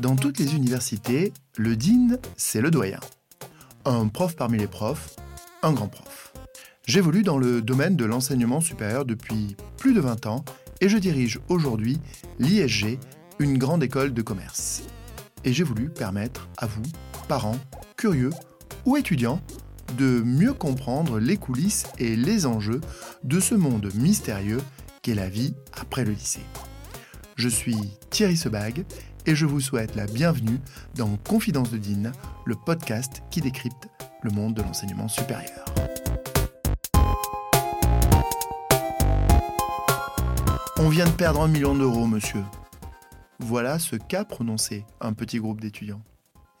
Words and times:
Dans 0.00 0.16
toutes 0.16 0.38
les 0.38 0.54
universités, 0.54 1.32
le 1.56 1.76
dean, 1.76 2.16
c'est 2.36 2.60
le 2.60 2.70
doyen. 2.70 2.98
Un 3.84 4.08
prof 4.08 4.34
parmi 4.36 4.58
les 4.58 4.66
profs, 4.66 5.16
un 5.62 5.72
grand 5.72 5.88
prof. 5.88 6.32
J'évolue 6.86 7.22
dans 7.22 7.38
le 7.38 7.62
domaine 7.62 7.94
de 7.94 8.04
l'enseignement 8.04 8.60
supérieur 8.60 9.04
depuis 9.04 9.56
plus 9.76 9.94
de 9.94 10.00
20 10.00 10.26
ans 10.26 10.44
et 10.80 10.88
je 10.88 10.98
dirige 10.98 11.38
aujourd'hui 11.48 12.00
l'ISG, 12.40 12.98
une 13.38 13.58
grande 13.58 13.84
école 13.84 14.12
de 14.12 14.22
commerce. 14.22 14.82
Et 15.44 15.52
j'ai 15.52 15.62
voulu 15.62 15.88
permettre 15.88 16.48
à 16.56 16.66
vous, 16.66 16.82
parents, 17.28 17.58
curieux 17.96 18.30
ou 18.84 18.96
étudiants, 18.96 19.40
de 19.96 20.22
mieux 20.24 20.54
comprendre 20.54 21.18
les 21.20 21.36
coulisses 21.36 21.86
et 21.98 22.16
les 22.16 22.46
enjeux 22.46 22.80
de 23.22 23.38
ce 23.38 23.54
monde 23.54 23.90
mystérieux 23.94 24.60
qu'est 25.02 25.14
la 25.16 25.28
vie 25.28 25.54
après 25.72 26.04
le 26.04 26.12
lycée. 26.12 26.44
Je 27.34 27.48
suis 27.48 27.76
Thierry 28.10 28.36
Sebag 28.36 28.84
et 29.26 29.34
je 29.34 29.46
vous 29.46 29.60
souhaite 29.60 29.96
la 29.96 30.06
bienvenue 30.06 30.60
dans 30.94 31.16
Confidence 31.16 31.72
de 31.72 31.78
Dean, 31.78 32.12
le 32.46 32.54
podcast 32.54 33.22
qui 33.30 33.40
décrypte 33.40 33.88
le 34.22 34.30
monde 34.30 34.54
de 34.54 34.62
l'enseignement 34.62 35.08
supérieur. 35.08 35.64
On 40.78 40.88
vient 40.88 41.06
de 41.06 41.10
perdre 41.10 41.42
un 41.42 41.48
million 41.48 41.74
d'euros, 41.74 42.06
monsieur. 42.06 42.42
Voilà 43.40 43.80
ce 43.80 43.96
qu'a 43.96 44.24
prononcé 44.24 44.84
un 45.00 45.14
petit 45.14 45.38
groupe 45.38 45.60
d'étudiants. 45.60 46.02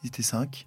Ils 0.02 0.08
étaient 0.08 0.22
cinq, 0.22 0.66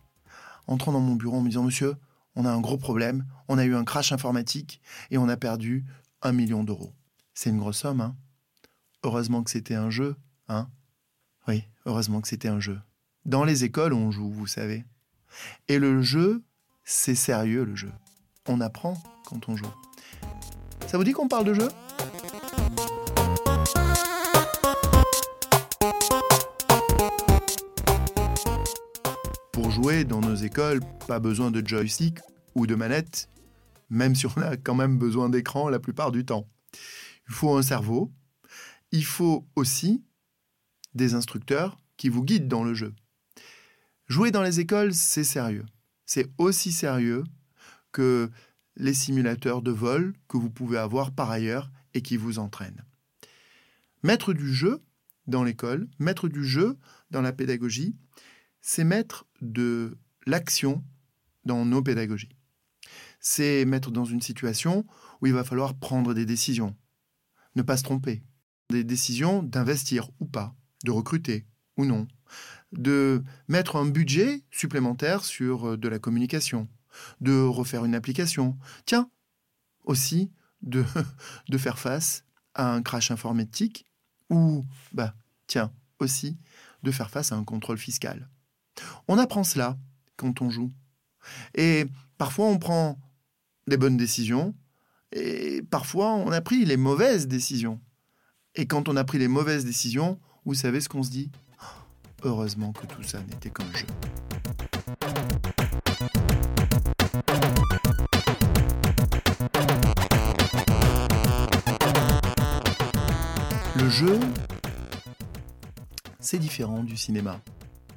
entrant 0.68 0.94
dans 0.94 1.02
mon 1.02 1.16
bureau 1.16 1.38
en 1.38 1.42
me 1.42 1.50
disant 1.50 1.64
Monsieur, 1.64 1.96
on 2.38 2.46
a 2.46 2.52
un 2.52 2.62
gros 2.62 2.78
problème, 2.78 3.26
on 3.50 3.58
a 3.58 3.66
eu 3.66 3.76
un 3.76 3.84
crash 3.84 4.14
informatique 4.14 4.82
et 5.12 5.18
on 5.18 5.28
a 5.28 5.36
perdu 5.36 5.86
un 6.22 6.32
million 6.32 6.64
d'euros. 6.64 6.94
C'est 7.38 7.50
une 7.50 7.60
grosse 7.60 7.80
somme, 7.80 8.00
hein 8.00 8.16
Heureusement 9.04 9.44
que 9.44 9.52
c'était 9.52 9.76
un 9.76 9.90
jeu, 9.90 10.16
hein 10.48 10.70
Oui, 11.50 11.66
heureusement 11.86 12.22
que 12.22 12.30
c'était 12.30 12.48
un 12.48 12.62
jeu. 12.62 12.80
Dans 13.26 13.44
les 13.44 13.66
écoles, 13.66 13.92
on 13.92 14.10
joue, 14.10 14.32
vous 14.32 14.48
savez. 14.48 14.86
Et 15.68 15.78
le 15.78 16.02
jeu, 16.02 16.44
c'est 16.86 17.14
sérieux, 17.14 17.66
le 17.66 17.76
jeu. 17.76 17.92
On 18.48 18.62
apprend 18.62 18.94
quand 19.26 19.50
on 19.50 19.58
joue. 19.58 19.66
Ça 20.88 20.98
vous 20.98 21.04
dit 21.04 21.12
qu'on 21.12 21.28
parle 21.28 21.44
de 21.44 21.54
jeu? 21.54 21.68
Pour 29.52 29.72
jouer 29.72 30.06
dans 30.06 30.22
nos 30.22 30.36
écoles, 30.36 30.80
pas 31.06 31.20
besoin 31.20 31.52
de 31.52 31.68
joystick 31.68 32.20
ou 32.56 32.66
de 32.66 32.76
manette, 32.76 33.28
même 33.90 34.16
si 34.16 34.26
on 34.26 34.42
a 34.42 34.56
quand 34.56 34.76
même 34.76 34.98
besoin 34.98 35.28
d'écran 35.28 35.68
la 35.68 35.80
plupart 35.80 36.14
du 36.14 36.24
temps. 36.24 36.48
Il 37.28 37.34
faut 37.34 37.56
un 37.56 37.62
cerveau, 37.62 38.14
il 38.92 39.06
faut 39.06 39.48
aussi 39.56 40.04
des 40.94 41.14
instructeurs 41.14 41.80
qui 41.98 42.10
vous 42.10 42.24
guident 42.24 42.48
dans 42.48 42.64
le 42.64 42.74
jeu. 42.74 42.94
Jouer 44.08 44.32
dans 44.32 44.44
les 44.44 44.60
écoles, 44.60 44.94
c'est 44.94 45.24
sérieux. 45.24 45.66
C'est 46.06 46.32
aussi 46.38 46.72
sérieux 46.72 47.24
que 47.92 48.30
les 48.78 48.94
simulateurs 48.94 49.62
de 49.62 49.72
vol 49.72 50.14
que 50.28 50.38
vous 50.38 50.50
pouvez 50.50 50.78
avoir 50.78 51.12
par 51.12 51.32
ailleurs 51.32 51.72
et 51.94 52.02
qui 52.02 52.18
vous 52.18 52.40
entraînent. 52.40 52.86
Mettre 54.04 54.34
du 54.34 54.54
jeu 54.54 54.84
dans 55.28 55.44
l'école, 55.44 55.88
mettre 55.98 56.28
du 56.28 56.46
jeu 56.46 56.78
dans 57.10 57.22
la 57.22 57.34
pédagogie, 57.34 57.96
c'est 58.62 58.84
mettre 58.84 59.26
de 59.42 59.98
l'action 60.26 60.84
dans 61.46 61.66
nos 61.66 61.82
pédagogies. 61.82 62.36
C'est 63.20 63.66
mettre 63.66 63.92
dans 63.92 64.06
une 64.06 64.22
situation 64.22 64.86
où 65.22 65.28
il 65.28 65.34
va 65.34 65.44
falloir 65.44 65.74
prendre 65.76 66.14
des 66.14 66.26
décisions, 66.26 66.76
ne 67.56 67.62
pas 67.62 67.78
se 67.78 67.84
tromper, 67.84 68.24
des 68.70 68.84
décisions 68.84 69.44
d'investir 69.44 70.10
ou 70.20 70.26
pas, 70.26 70.56
de 70.84 70.92
recruter 70.92 71.46
ou 71.78 71.86
non, 71.86 72.08
de 72.72 73.24
mettre 73.48 73.76
un 73.76 73.86
budget 73.86 74.44
supplémentaire 74.52 75.24
sur 75.24 75.70
euh, 75.70 75.78
de 75.78 75.88
la 75.88 76.00
communication, 76.00 76.68
de 77.22 77.42
refaire 77.42 77.86
une 77.86 77.96
application. 77.96 78.58
Tiens, 78.86 79.10
aussi 79.84 80.32
de, 80.62 80.84
de 81.50 81.58
faire 81.58 81.80
face 81.80 82.26
à 82.54 82.74
un 82.74 82.82
crash 82.82 83.12
informatique 83.12 83.86
ou, 84.30 84.66
bah, 84.94 85.14
tiens, 85.48 85.72
aussi 86.00 86.38
de 86.84 86.92
faire 86.92 87.10
face 87.10 87.32
à 87.32 87.36
un 87.36 87.44
contrôle 87.44 87.78
fiscal. 87.78 88.30
On 89.08 89.18
apprend 89.18 89.44
cela 89.44 89.78
quand 90.18 90.42
on 90.42 90.50
joue. 90.50 90.72
Et 91.56 91.86
parfois 92.18 92.48
on 92.48 92.60
prend 92.60 93.00
des 93.68 93.78
bonnes 93.78 93.98
décisions 93.98 94.56
et 95.16 95.64
parfois 95.64 96.14
on 96.14 96.32
a 96.32 96.42
pris 96.42 96.66
les 96.66 96.78
mauvaises 96.78 97.28
décisions. 97.28 97.80
Et 98.54 98.68
quand 98.68 98.88
on 98.88 98.96
a 98.96 99.04
pris 99.04 99.18
les 99.18 99.28
mauvaises 99.28 99.66
décisions, 99.66 100.20
vous 100.46 100.54
savez 100.54 100.82
ce 100.82 100.90
qu'on 100.90 101.04
se 101.04 101.10
dit? 101.10 101.32
Heureusement 102.24 102.74
que 102.74 102.86
tout 102.86 103.04
ça 103.04 103.20
n'était 103.22 103.50
qu'un 103.50 103.66
jeu. 103.74 103.88
Le 113.76 113.90
jeu, 113.90 114.20
c'est 116.20 116.40
différent 116.40 116.84
du 116.84 116.98
cinéma. 116.98 117.40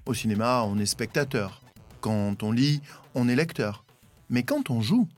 Au 0.06 0.14
cinéma, 0.14 0.62
on 0.64 0.78
est 0.78 0.86
spectateur. 0.86 1.62
Quand 2.00 2.42
on 2.42 2.52
lit, 2.52 2.80
on 3.14 3.28
est 3.28 3.36
lecteur. 3.36 3.84
Mais 4.30 4.42
quand 4.42 4.70
on 4.70 4.80
joue, 4.80 5.08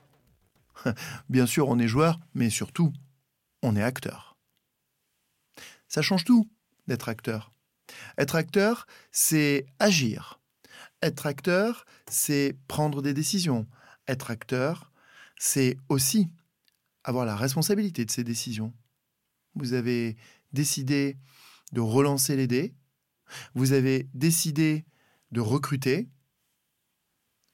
bien 1.29 1.45
sûr, 1.45 1.69
on 1.69 1.79
est 1.79 1.87
joueur, 1.87 2.19
mais 2.33 2.49
surtout, 2.49 2.93
on 3.61 3.75
est 3.75 3.83
acteur. 3.83 4.37
Ça 5.87 6.01
change 6.01 6.23
tout 6.23 6.49
d'être 6.87 7.09
acteur. 7.09 7.51
Être 8.17 8.35
acteur, 8.35 8.87
c'est 9.11 9.65
agir. 9.79 10.39
Être 11.01 11.25
acteur, 11.25 11.85
c'est 12.07 12.57
prendre 12.67 13.01
des 13.01 13.13
décisions. 13.13 13.67
Être 14.07 14.31
acteur, 14.31 14.91
c'est 15.37 15.77
aussi 15.89 16.29
avoir 17.03 17.25
la 17.25 17.35
responsabilité 17.35 18.05
de 18.05 18.11
ces 18.11 18.23
décisions. 18.23 18.73
Vous 19.55 19.73
avez 19.73 20.15
décidé 20.53 21.17
de 21.71 21.81
relancer 21.81 22.35
les 22.35 22.47
dés, 22.47 22.75
vous 23.55 23.73
avez 23.73 24.07
décidé 24.13 24.85
de 25.31 25.41
recruter, 25.41 26.09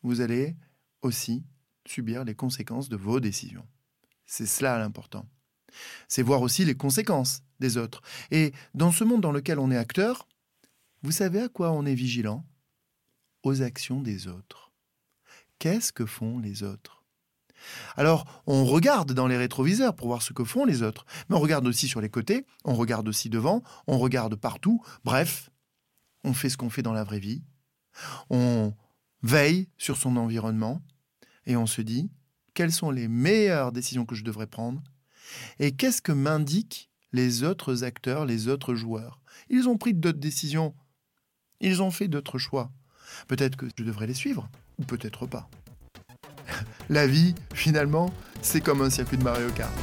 vous 0.01 0.21
allez 0.21 0.55
aussi 1.01 1.45
subir 1.89 2.23
les 2.23 2.35
conséquences 2.35 2.89
de 2.89 2.95
vos 2.95 3.19
décisions. 3.19 3.67
C'est 4.25 4.45
cela 4.45 4.77
l'important. 4.77 5.25
C'est 6.07 6.21
voir 6.21 6.41
aussi 6.41 6.65
les 6.65 6.75
conséquences 6.75 7.41
des 7.59 7.77
autres. 7.77 8.01
Et 8.31 8.53
dans 8.73 8.91
ce 8.91 9.03
monde 9.03 9.21
dans 9.21 9.31
lequel 9.31 9.59
on 9.59 9.71
est 9.71 9.77
acteur, 9.77 10.27
vous 11.03 11.11
savez 11.11 11.41
à 11.41 11.49
quoi 11.49 11.71
on 11.71 11.85
est 11.85 11.95
vigilant? 11.95 12.45
Aux 13.43 13.61
actions 13.61 14.01
des 14.01 14.27
autres. 14.27 14.71
Qu'est-ce 15.59 15.93
que 15.93 16.05
font 16.05 16.39
les 16.39 16.63
autres? 16.63 17.03
Alors, 17.95 18.43
on 18.45 18.65
regarde 18.65 19.13
dans 19.13 19.27
les 19.27 19.37
rétroviseurs 19.37 19.95
pour 19.95 20.07
voir 20.07 20.21
ce 20.21 20.33
que 20.33 20.43
font 20.43 20.65
les 20.65 20.83
autres, 20.83 21.05
mais 21.29 21.35
on 21.35 21.39
regarde 21.39 21.65
aussi 21.67 21.87
sur 21.87 22.01
les 22.01 22.09
côtés, 22.09 22.45
on 22.63 22.75
regarde 22.75 23.07
aussi 23.07 23.29
devant, 23.29 23.63
on 23.87 23.97
regarde 23.97 24.35
partout, 24.35 24.83
bref, 25.03 25.49
on 26.23 26.33
fait 26.33 26.49
ce 26.49 26.57
qu'on 26.57 26.69
fait 26.69 26.83
dans 26.83 26.93
la 26.93 27.03
vraie 27.03 27.19
vie, 27.19 27.43
on 28.29 28.73
veille 29.23 29.69
sur 29.77 29.97
son 29.97 30.17
environnement 30.17 30.81
et 31.47 31.55
on 31.55 31.65
se 31.65 31.81
dit 31.81 32.11
quelles 32.53 32.71
sont 32.71 32.91
les 32.91 33.07
meilleures 33.07 33.71
décisions 33.71 34.05
que 34.05 34.15
je 34.15 34.23
devrais 34.23 34.47
prendre? 34.47 34.83
Et 35.59 35.71
qu'est-ce 35.71 36.01
que 36.01 36.11
m'indiquent 36.11 36.89
les 37.13 37.43
autres 37.43 37.83
acteurs, 37.83 38.25
les 38.25 38.47
autres 38.47 38.75
joueurs? 38.75 39.21
Ils 39.49 39.67
ont 39.67 39.77
pris 39.77 39.93
d'autres 39.93 40.19
décisions, 40.19 40.75
ils 41.61 41.81
ont 41.81 41.91
fait 41.91 42.07
d'autres 42.07 42.37
choix. 42.37 42.71
Peut-être 43.27 43.55
que 43.55 43.67
je 43.77 43.83
devrais 43.83 44.07
les 44.07 44.13
suivre, 44.13 44.49
ou 44.79 44.83
peut-être 44.83 45.25
pas. 45.25 45.49
La 46.89 47.07
vie, 47.07 47.35
finalement, 47.53 48.11
c'est 48.41 48.61
comme 48.61 48.81
un 48.81 48.89
circuit 48.89 49.17
de 49.17 49.23
Mario 49.23 49.49
Kart. 49.51 49.73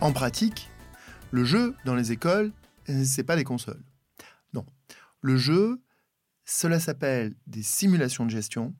En 0.00 0.12
pratique, 0.12 0.70
le 1.30 1.44
jeu 1.44 1.76
dans 1.84 1.94
les 1.94 2.10
écoles, 2.10 2.52
c'est 3.04 3.24
pas 3.24 3.36
des 3.36 3.44
consoles. 3.44 3.82
Le 5.20 5.36
jeu, 5.36 5.82
cela 6.44 6.80
s'appelle 6.80 7.34
des 7.46 7.62
simulations 7.62 8.24
de 8.24 8.30
gestion, 8.30 8.74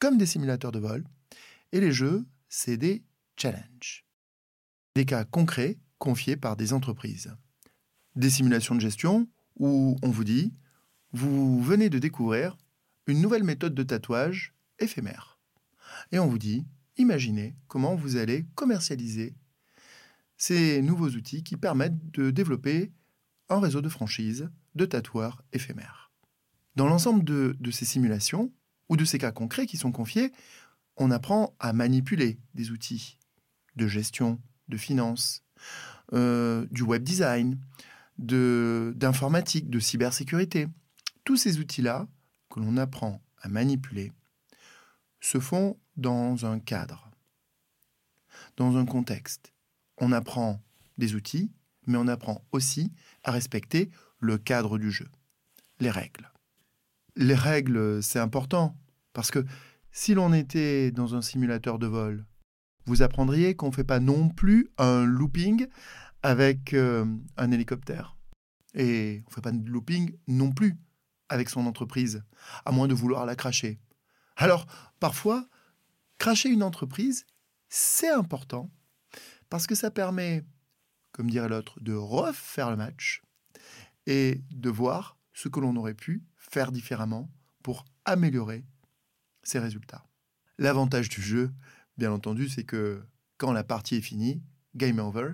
comme 0.00 0.18
des 0.18 0.26
simulateurs 0.26 0.72
de 0.72 0.78
vol. 0.78 1.04
Et 1.72 1.80
les 1.80 1.92
jeux, 1.92 2.26
c'est 2.48 2.76
des 2.76 3.04
challenges. 3.36 4.04
Des 4.94 5.04
cas 5.04 5.24
concrets 5.24 5.78
confiés 5.98 6.36
par 6.36 6.56
des 6.56 6.72
entreprises. 6.72 7.34
Des 8.16 8.30
simulations 8.30 8.74
de 8.74 8.80
gestion 8.80 9.28
où 9.56 9.96
on 10.02 10.10
vous 10.10 10.24
dit, 10.24 10.52
vous 11.12 11.62
venez 11.62 11.90
de 11.90 11.98
découvrir 11.98 12.56
une 13.06 13.20
nouvelle 13.20 13.44
méthode 13.44 13.74
de 13.74 13.82
tatouage 13.82 14.54
éphémère. 14.78 15.38
Et 16.12 16.18
on 16.18 16.26
vous 16.26 16.38
dit, 16.38 16.66
imaginez 16.96 17.56
comment 17.68 17.94
vous 17.94 18.16
allez 18.16 18.46
commercialiser 18.54 19.34
ces 20.36 20.80
nouveaux 20.82 21.10
outils 21.10 21.44
qui 21.44 21.56
permettent 21.56 22.10
de 22.12 22.30
développer 22.30 22.92
un 23.48 23.60
réseau 23.60 23.82
de 23.82 23.88
franchises 23.88 24.48
de 24.74 24.84
tatoueurs 24.84 25.42
éphémères. 25.52 26.10
Dans 26.76 26.86
l'ensemble 26.86 27.24
de, 27.24 27.70
ces 27.70 27.84
simulations 27.84 28.52
ou 28.88 28.96
de 28.96 29.04
ces 29.04 29.18
cas 29.18 29.32
concrets 29.32 29.66
qui 29.66 29.76
sont 29.76 29.92
confiés, 29.92 30.32
on 30.96 31.10
apprend 31.10 31.54
à 31.58 31.72
manipuler 31.72 32.38
des 32.54 32.70
outils 32.70 33.18
de 33.76 33.86
gestion, 33.86 34.40
de 34.68 34.76
finance, 34.76 35.42
euh, 36.12 36.66
du 36.70 36.82
web 36.82 37.02
design, 37.02 37.58
d'informatique, 38.18 39.66
de, 39.66 39.78
de 39.78 39.80
cybersécurité. 39.80 40.68
Tous 41.24 41.36
ces 41.36 41.58
outils-là 41.58 42.06
que 42.50 42.60
l'on 42.60 42.76
apprend 42.76 43.22
à 43.40 43.48
manipuler 43.48 44.12
se 45.20 45.38
font 45.38 45.78
dans 45.96 46.46
un 46.46 46.58
cadre, 46.58 47.10
dans 48.56 48.76
un 48.76 48.84
contexte. 48.84 49.52
On 49.98 50.12
apprend 50.12 50.62
des 50.98 51.14
outils, 51.14 51.50
mais 51.86 51.98
on 51.98 52.08
apprend 52.08 52.44
aussi 52.52 52.92
à 53.24 53.30
respecter 53.30 53.90
le 54.18 54.38
cadre 54.38 54.78
du 54.78 54.90
jeu, 54.90 55.08
les 55.78 55.90
règles. 55.90 56.30
Les 57.16 57.34
règles, 57.34 58.02
c'est 58.02 58.18
important, 58.18 58.76
parce 59.12 59.30
que 59.30 59.44
si 59.92 60.14
l'on 60.14 60.32
était 60.32 60.90
dans 60.90 61.14
un 61.14 61.22
simulateur 61.22 61.78
de 61.78 61.86
vol, 61.86 62.26
vous 62.86 63.02
apprendriez 63.02 63.54
qu'on 63.54 63.68
ne 63.68 63.74
fait 63.74 63.84
pas 63.84 64.00
non 64.00 64.28
plus 64.28 64.68
un 64.78 65.04
looping 65.04 65.66
avec 66.22 66.74
euh, 66.74 67.04
un 67.36 67.50
hélicoptère. 67.50 68.16
Et 68.74 69.22
on 69.26 69.30
ne 69.30 69.34
fait 69.34 69.40
pas 69.40 69.52
de 69.52 69.68
looping 69.68 70.16
non 70.28 70.52
plus 70.52 70.76
avec 71.28 71.48
son 71.48 71.66
entreprise, 71.66 72.22
à 72.64 72.72
moins 72.72 72.88
de 72.88 72.94
vouloir 72.94 73.26
la 73.26 73.36
cracher. 73.36 73.80
Alors, 74.36 74.66
parfois, 74.98 75.48
cracher 76.18 76.48
une 76.48 76.62
entreprise, 76.62 77.24
c'est 77.68 78.10
important, 78.10 78.70
parce 79.48 79.66
que 79.66 79.74
ça 79.74 79.90
permet, 79.90 80.44
comme 81.20 81.28
dirait 81.28 81.50
l'autre, 81.50 81.78
de 81.82 81.92
refaire 81.92 82.70
le 82.70 82.78
match 82.78 83.20
et 84.06 84.40
de 84.52 84.70
voir 84.70 85.18
ce 85.34 85.50
que 85.50 85.60
l'on 85.60 85.76
aurait 85.76 85.92
pu 85.92 86.24
faire 86.38 86.72
différemment 86.72 87.30
pour 87.62 87.84
améliorer 88.06 88.64
ses 89.42 89.58
résultats. 89.58 90.06
L'avantage 90.56 91.10
du 91.10 91.20
jeu, 91.20 91.52
bien 91.98 92.10
entendu, 92.10 92.48
c'est 92.48 92.64
que 92.64 93.02
quand 93.36 93.52
la 93.52 93.64
partie 93.64 93.96
est 93.96 94.00
finie, 94.00 94.42
game 94.74 94.98
over, 94.98 95.32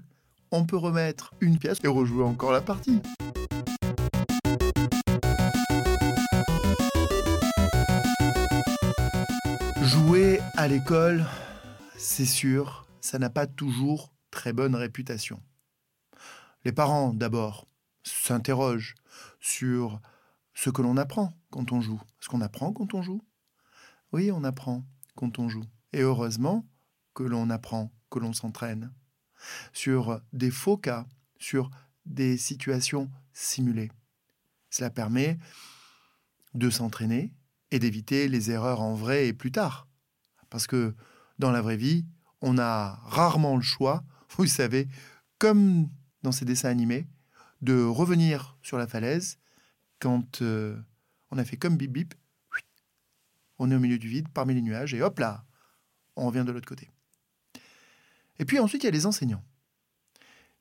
on 0.50 0.66
peut 0.66 0.76
remettre 0.76 1.32
une 1.40 1.56
pièce 1.56 1.78
et 1.84 1.86
rejouer 1.86 2.24
encore 2.24 2.50
la 2.50 2.62
partie. 2.62 3.00
Jouer 9.84 10.40
à 10.56 10.66
l'école, 10.66 11.24
c'est 11.96 12.26
sûr, 12.26 12.88
ça 13.00 13.20
n'a 13.20 13.30
pas 13.30 13.46
toujours 13.46 14.12
très 14.32 14.52
bonne 14.52 14.74
réputation. 14.74 15.40
Les 16.66 16.72
parents, 16.72 17.14
d'abord, 17.14 17.68
s'interrogent 18.02 18.96
sur 19.38 20.00
ce 20.52 20.68
que 20.68 20.82
l'on 20.82 20.96
apprend 20.96 21.32
quand 21.50 21.70
on 21.70 21.80
joue. 21.80 22.02
Est-ce 22.20 22.28
qu'on 22.28 22.40
apprend 22.40 22.72
quand 22.72 22.92
on 22.92 23.02
joue? 23.02 23.22
Oui, 24.10 24.32
on 24.32 24.42
apprend 24.42 24.84
quand 25.14 25.38
on 25.38 25.48
joue. 25.48 25.62
Et 25.92 26.00
heureusement 26.00 26.66
que 27.14 27.22
l'on 27.22 27.50
apprend, 27.50 27.92
que 28.10 28.18
l'on 28.18 28.32
s'entraîne 28.32 28.92
sur 29.72 30.20
des 30.32 30.50
faux 30.50 30.76
cas, 30.76 31.06
sur 31.38 31.70
des 32.04 32.36
situations 32.36 33.12
simulées. 33.32 33.92
Cela 34.68 34.90
permet 34.90 35.38
de 36.54 36.68
s'entraîner 36.68 37.32
et 37.70 37.78
d'éviter 37.78 38.26
les 38.26 38.50
erreurs 38.50 38.80
en 38.80 38.94
vrai 38.94 39.28
et 39.28 39.32
plus 39.32 39.52
tard. 39.52 39.86
Parce 40.50 40.66
que 40.66 40.96
dans 41.38 41.52
la 41.52 41.62
vraie 41.62 41.76
vie, 41.76 42.06
on 42.40 42.58
a 42.58 42.98
rarement 43.04 43.54
le 43.54 43.62
choix, 43.62 44.02
vous 44.36 44.46
savez, 44.46 44.88
comme 45.38 45.88
dans 46.26 46.32
ces 46.32 46.44
dessins 46.44 46.70
animés, 46.70 47.06
de 47.62 47.84
revenir 47.84 48.58
sur 48.60 48.78
la 48.78 48.88
falaise 48.88 49.38
quand 50.00 50.42
euh, 50.42 50.76
on 51.30 51.38
a 51.38 51.44
fait 51.44 51.56
comme 51.56 51.76
bip 51.76 51.92
bip, 51.92 52.14
on 53.60 53.70
est 53.70 53.76
au 53.76 53.78
milieu 53.78 53.96
du 53.96 54.08
vide, 54.08 54.28
parmi 54.30 54.52
les 54.52 54.60
nuages, 54.60 54.92
et 54.92 55.02
hop 55.02 55.20
là, 55.20 55.44
on 56.16 56.26
revient 56.26 56.42
de 56.44 56.50
l'autre 56.50 56.66
côté. 56.66 56.90
Et 58.40 58.44
puis 58.44 58.58
ensuite, 58.58 58.82
il 58.82 58.86
y 58.86 58.88
a 58.88 58.92
les 58.92 59.06
enseignants 59.06 59.44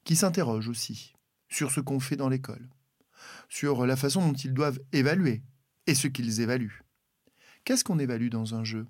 qui 0.03 0.15
s'interrogent 0.15 0.69
aussi 0.69 1.15
sur 1.49 1.71
ce 1.71 1.79
qu'on 1.79 1.99
fait 1.99 2.15
dans 2.15 2.29
l'école, 2.29 2.69
sur 3.49 3.87
la 3.87 3.95
façon 3.95 4.21
dont 4.21 4.37
ils 4.37 4.53
doivent 4.53 4.79
évaluer 4.91 5.41
et 5.87 5.95
ce 5.95 6.07
qu'ils 6.07 6.41
évaluent. 6.41 6.83
Qu'est-ce 7.63 7.83
qu'on 7.83 7.97
évalue 7.97 8.29
dans 8.29 8.53
un 8.53 8.63
jeu? 8.63 8.85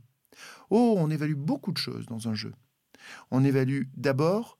Oh, 0.70 0.96
on 0.98 1.10
évalue 1.10 1.36
beaucoup 1.36 1.72
de 1.72 1.78
choses 1.78 2.06
dans 2.06 2.28
un 2.28 2.34
jeu. 2.34 2.54
On 3.32 3.46
évalue 3.46 3.84
d'abord 3.96 4.58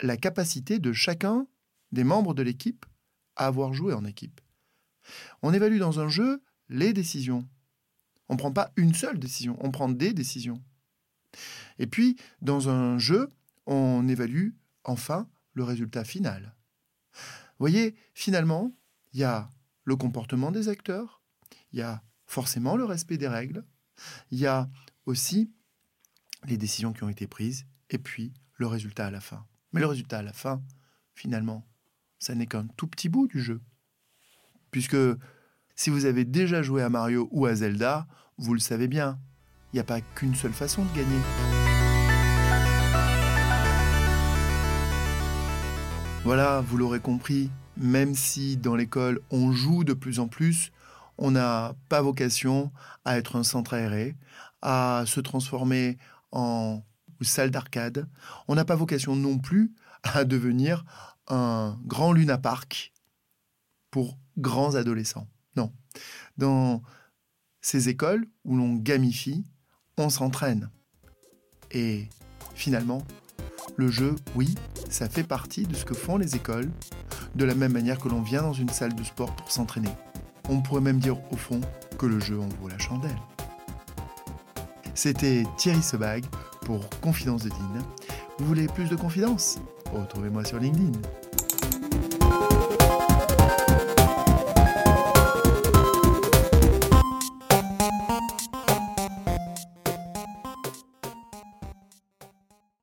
la 0.00 0.16
capacité 0.16 0.78
de 0.78 0.92
chacun 0.92 1.46
des 1.92 2.04
membres 2.04 2.34
de 2.34 2.42
l'équipe 2.42 2.86
à 3.36 3.46
avoir 3.46 3.72
joué 3.72 3.92
en 3.94 4.04
équipe. 4.04 4.40
On 5.42 5.52
évalue 5.52 5.78
dans 5.78 6.00
un 6.00 6.08
jeu 6.08 6.42
les 6.68 6.92
décisions. 6.92 7.46
On 8.28 8.34
ne 8.34 8.38
prend 8.38 8.52
pas 8.52 8.72
une 8.76 8.94
seule 8.94 9.18
décision, 9.18 9.56
on 9.60 9.70
prend 9.70 9.88
des 9.88 10.12
décisions. 10.12 10.62
Et 11.78 11.86
puis, 11.86 12.16
dans 12.42 12.68
un 12.68 12.98
jeu, 12.98 13.30
on 13.66 14.08
évalue 14.08 14.50
enfin 14.84 15.28
le 15.52 15.64
résultat 15.64 16.04
final. 16.04 16.54
Vous 17.12 17.60
voyez, 17.60 17.94
finalement, 18.14 18.72
il 19.12 19.20
y 19.20 19.24
a 19.24 19.48
le 19.84 19.96
comportement 19.96 20.50
des 20.50 20.68
acteurs, 20.68 21.22
il 21.72 21.78
y 21.78 21.82
a 21.82 22.02
forcément 22.26 22.76
le 22.76 22.84
respect 22.84 23.18
des 23.18 23.28
règles, 23.28 23.64
il 24.30 24.38
y 24.38 24.46
a 24.46 24.68
aussi 25.06 25.50
les 26.44 26.58
décisions 26.58 26.92
qui 26.92 27.04
ont 27.04 27.08
été 27.08 27.26
prises, 27.26 27.66
et 27.90 27.98
puis 27.98 28.34
le 28.54 28.66
résultat 28.66 29.06
à 29.06 29.10
la 29.10 29.20
fin. 29.20 29.46
Mais 29.76 29.82
le 29.82 29.88
résultat 29.88 30.20
à 30.20 30.22
la 30.22 30.32
fin, 30.32 30.62
finalement, 31.14 31.62
ça 32.18 32.34
n'est 32.34 32.46
qu'un 32.46 32.66
tout 32.78 32.86
petit 32.86 33.10
bout 33.10 33.26
du 33.26 33.42
jeu. 33.42 33.60
Puisque 34.70 34.96
si 35.74 35.90
vous 35.90 36.06
avez 36.06 36.24
déjà 36.24 36.62
joué 36.62 36.82
à 36.82 36.88
Mario 36.88 37.28
ou 37.30 37.44
à 37.44 37.54
Zelda, 37.54 38.06
vous 38.38 38.54
le 38.54 38.58
savez 38.58 38.88
bien, 38.88 39.18
il 39.70 39.76
n'y 39.76 39.80
a 39.80 39.84
pas 39.84 40.00
qu'une 40.00 40.34
seule 40.34 40.54
façon 40.54 40.82
de 40.82 40.96
gagner. 40.96 41.18
Voilà, 46.24 46.62
vous 46.62 46.78
l'aurez 46.78 47.00
compris, 47.00 47.50
même 47.76 48.14
si 48.14 48.56
dans 48.56 48.76
l'école 48.76 49.20
on 49.30 49.52
joue 49.52 49.84
de 49.84 49.92
plus 49.92 50.20
en 50.20 50.26
plus, 50.26 50.72
on 51.18 51.32
n'a 51.32 51.74
pas 51.90 52.00
vocation 52.00 52.72
à 53.04 53.18
être 53.18 53.36
un 53.36 53.44
centre 53.44 53.74
aéré, 53.74 54.16
à 54.62 55.04
se 55.06 55.20
transformer 55.20 55.98
en 56.32 56.80
salle 57.24 57.50
d'arcade. 57.50 58.08
On 58.48 58.54
n'a 58.54 58.64
pas 58.64 58.76
vocation 58.76 59.16
non 59.16 59.38
plus 59.38 59.72
à 60.02 60.24
devenir 60.24 60.84
un 61.28 61.78
grand 61.84 62.12
Luna 62.12 62.38
Park 62.38 62.92
pour 63.90 64.18
grands 64.36 64.74
adolescents. 64.74 65.28
Non. 65.56 65.72
Dans 66.36 66.82
ces 67.60 67.88
écoles 67.88 68.26
où 68.44 68.56
l'on 68.56 68.74
gamifie, 68.74 69.44
on 69.96 70.10
s'entraîne. 70.10 70.70
Et 71.70 72.08
finalement, 72.54 73.02
le 73.76 73.90
jeu, 73.90 74.14
oui, 74.34 74.54
ça 74.88 75.08
fait 75.08 75.24
partie 75.24 75.66
de 75.66 75.74
ce 75.74 75.84
que 75.84 75.94
font 75.94 76.16
les 76.16 76.36
écoles, 76.36 76.70
de 77.34 77.44
la 77.44 77.54
même 77.54 77.72
manière 77.72 77.98
que 77.98 78.08
l'on 78.08 78.22
vient 78.22 78.42
dans 78.42 78.52
une 78.52 78.68
salle 78.68 78.94
de 78.94 79.02
sport 79.02 79.34
pour 79.34 79.50
s'entraîner. 79.50 79.90
On 80.48 80.60
pourrait 80.60 80.80
même 80.80 81.00
dire 81.00 81.18
au 81.32 81.36
fond 81.36 81.60
que 81.98 82.06
le 82.06 82.20
jeu 82.20 82.38
en 82.38 82.48
vaut 82.60 82.68
la 82.68 82.78
chandelle. 82.78 83.18
C'était 84.94 85.44
Thierry 85.58 85.82
Sebag 85.82 86.24
pour 86.66 86.90
Confidence 87.00 87.44
de 87.44 87.48
Dean. 87.48 87.78
Vous 88.38 88.44
voulez 88.44 88.66
plus 88.66 88.88
de 88.88 88.96
confidences? 88.96 89.58
Retrouvez-moi 89.92 90.44
sur 90.44 90.58
LinkedIn. 90.58 90.98